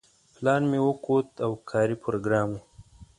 [0.35, 2.61] پلان مې وکوت او کاري پروګرام و.